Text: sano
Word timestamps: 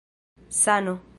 sano 0.49 1.01